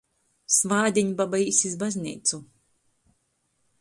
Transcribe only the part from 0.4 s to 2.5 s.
Svātdiņ baba īs iz bazneicu.